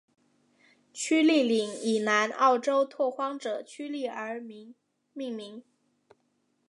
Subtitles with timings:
[0.91, 4.73] 屈利岭以南澳州拓荒者屈利而命
[5.13, 5.63] 名。